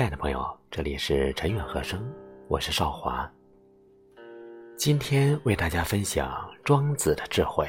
[0.00, 2.10] 亲爱的朋友，这里是陈远和声，
[2.48, 3.30] 我是少华。
[4.74, 7.68] 今天为大家分享庄子的智慧：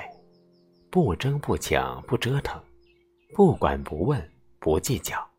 [0.90, 2.58] 不争不抢不折腾，
[3.36, 5.30] 不管不问不计较。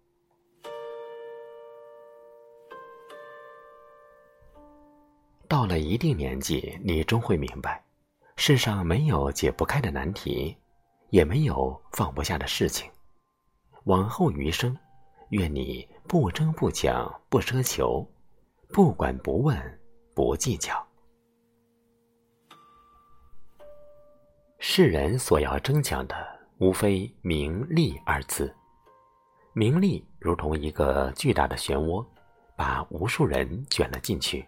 [5.49, 7.83] 到了一定年纪，你终会明白，
[8.37, 10.55] 世上没有解不开的难题，
[11.09, 12.91] 也没有放不下的事情。
[13.85, 14.77] 往后余生，
[15.33, 18.07] 愿你不争不抢不奢求，
[18.69, 19.81] 不管不问
[20.15, 20.87] 不计较。
[24.59, 26.15] 世人所要争抢的，
[26.59, 28.55] 无非名利二字。
[29.55, 32.07] 名利如同一个巨大的漩涡，
[32.55, 34.47] 把无数人卷了进去。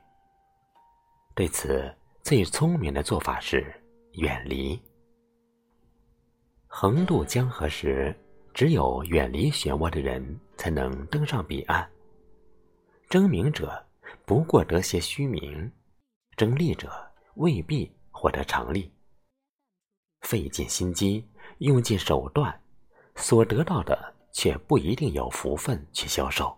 [1.34, 1.90] 对此，
[2.22, 3.74] 最聪明的做法是
[4.12, 4.78] 远离。
[6.66, 8.14] 横渡江河时。
[8.52, 11.90] 只有远离漩涡的人，才能登上彼岸。
[13.08, 13.86] 争名者
[14.24, 15.70] 不过得些虚名，
[16.36, 16.90] 争利者
[17.34, 18.92] 未必获得长利。
[20.22, 22.60] 费尽心机，用尽手段，
[23.14, 26.56] 所得到的却不一定有福分去销售。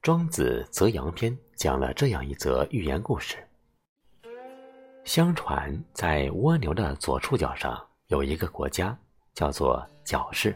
[0.00, 3.36] 庄子《泽阳篇》讲了这样一则寓言故事。
[5.04, 8.98] 相传，在蜗牛的左触角上有一个国家，
[9.34, 10.54] 叫做角氏；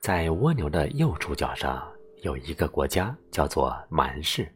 [0.00, 1.90] 在蜗牛的右触角上
[2.22, 4.46] 有一个国家，叫做蛮氏。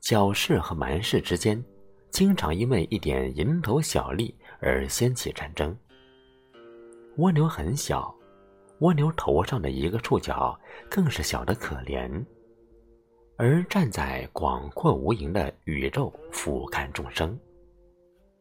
[0.00, 1.62] 角氏和蛮氏之间，
[2.10, 5.76] 经常因为一点蝇头小利而掀起战争。
[7.18, 8.12] 蜗牛很小，
[8.78, 10.58] 蜗牛头上的一个触角
[10.90, 12.24] 更是小得可怜。
[13.36, 17.38] 而站在广阔无垠的宇宙俯瞰众生，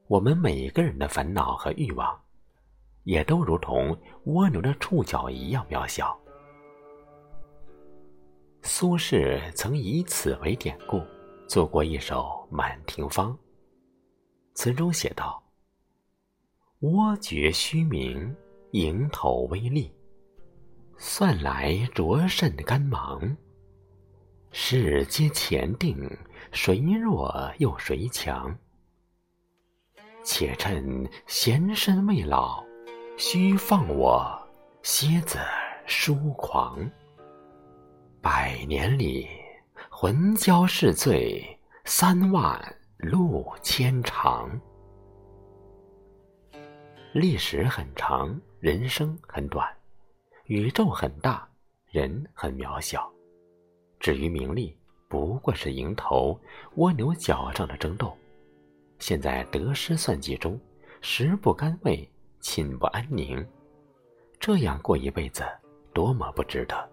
[0.07, 2.17] 我们每个人的烦恼和欲望，
[3.03, 6.17] 也都如同蜗牛的触角一样渺小。
[8.63, 11.01] 苏轼曾以此为典故，
[11.47, 13.33] 做过一首《满庭芳》，
[14.53, 15.43] 词中写道
[16.81, 18.35] ：“蜗觉虚名，
[18.71, 19.91] 蝇头微利，
[20.97, 23.35] 算来着甚干忙。”
[24.53, 25.97] 世皆前定，
[26.51, 28.55] 谁弱又谁强？
[30.23, 32.63] 且趁闲身未老，
[33.23, 34.35] 须放我
[34.81, 35.37] 蝎子
[35.85, 36.89] 疏狂。
[38.19, 39.27] 百年里，
[39.91, 41.45] 魂交是醉，
[41.85, 42.59] 三万
[42.97, 44.59] 路千长。
[47.13, 49.71] 历史很长，人生很短，
[50.45, 51.47] 宇宙很大，
[51.91, 53.07] 人很渺小。
[53.99, 54.75] 至于名利，
[55.07, 56.35] 不过是蝇头
[56.77, 58.17] 蜗牛角上的争斗。
[58.97, 60.59] 现在得失算计中，
[61.01, 62.10] 食不甘味，
[62.41, 63.47] 寝不安宁，
[64.39, 65.43] 这样过一辈子，
[65.93, 66.89] 多么不值得！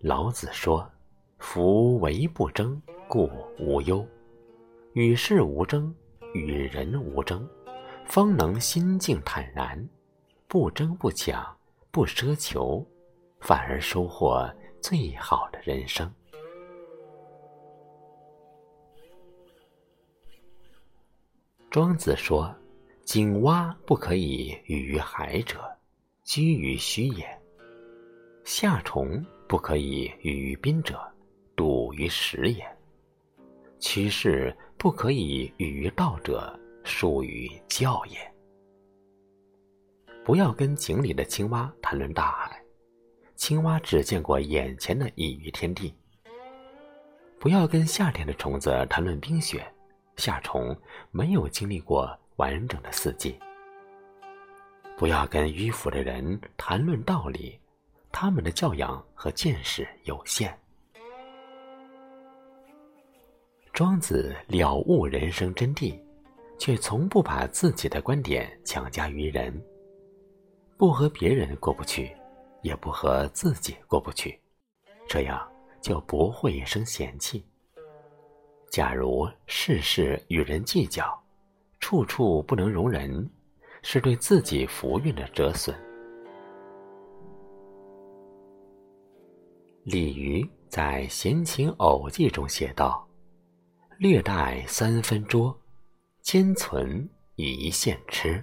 [0.00, 0.86] 老子说
[1.40, 4.06] ：“夫唯不争，故无忧；
[4.92, 5.92] 与世无争，
[6.34, 7.48] 与人无争。”
[8.04, 9.88] 方能心境坦然，
[10.46, 11.56] 不争不抢，
[11.90, 12.86] 不奢求，
[13.40, 14.46] 反而收获
[14.78, 16.12] 最好的人生。
[21.74, 22.54] 庄子说
[23.02, 25.60] ：“井蛙不可以语于海者，
[26.22, 27.26] 居于虚也；
[28.44, 31.02] 夏虫不可以语于宾者，
[31.56, 32.64] 笃于实也；
[33.80, 38.18] 趋势不可以语于道者。”属于教也。
[40.24, 42.62] 不要跟井里的青蛙谈论大海，
[43.34, 45.92] 青蛙只见过眼前的一隅天地。
[47.40, 49.66] 不要跟夏天的虫子谈论冰雪，
[50.16, 50.76] 夏虫
[51.10, 53.38] 没有经历过完整的四季。
[54.96, 57.58] 不要跟迂腐的人谈论道理，
[58.12, 60.56] 他们的教养和见识有限。
[63.72, 65.98] 庄子了悟人生真谛。
[66.56, 69.52] 却从不把自己的观点强加于人，
[70.78, 72.14] 不和别人过不去，
[72.62, 74.40] 也不和自己过不去，
[75.08, 75.46] 这样
[75.80, 77.44] 就不会生嫌弃。
[78.74, 81.16] 假如事事与人计较，
[81.78, 83.30] 处处不能容人，
[83.82, 85.72] 是对自己福运的折损。
[89.84, 93.08] 李渔在《闲情偶记》中写道
[93.96, 95.56] ：“略带三分拙。”
[96.20, 98.42] 兼存一线痴，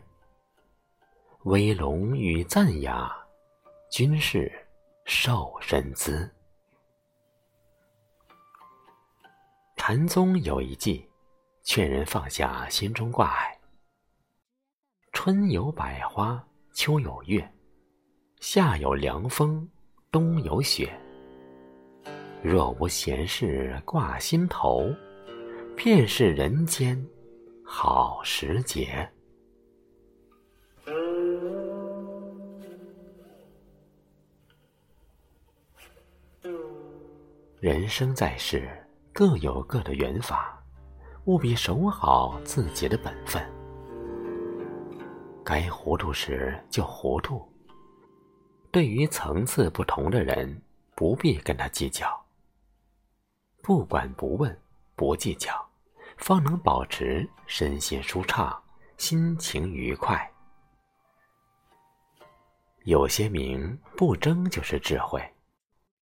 [1.43, 3.13] 威龙与赞雅，
[3.91, 4.49] 均是
[5.03, 6.33] 受身姿。
[9.83, 11.03] 禅宗有一偈，
[11.63, 13.59] 劝人放下心中挂碍。
[15.11, 17.51] 春有百花，秋有月，
[18.39, 19.67] 夏有凉风，
[20.11, 20.87] 冬有雪。
[22.43, 24.87] 若无闲事挂心头，
[25.75, 27.03] 便是人间
[27.65, 29.11] 好时节。
[37.59, 38.69] 人生在世，
[39.21, 40.59] 各有各的缘法，
[41.25, 43.39] 务必守好自己的本分。
[45.45, 47.47] 该糊涂时就糊涂。
[48.71, 50.59] 对于层次不同的人，
[50.95, 52.19] 不必跟他计较。
[53.61, 54.59] 不管不问，
[54.95, 55.53] 不计较，
[56.17, 58.59] 方能保持身心舒畅，
[58.97, 60.27] 心情愉快。
[62.85, 65.23] 有些名不争就是智慧，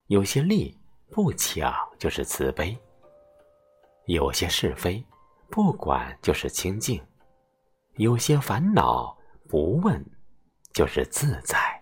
[0.08, 0.74] 有些利。
[1.12, 2.78] 不抢就是慈悲，
[4.10, 5.06] 有些是非
[5.52, 7.00] 不管就是清净，
[7.98, 9.16] 有些烦恼
[9.48, 10.04] 不问
[10.74, 11.79] 就是自在。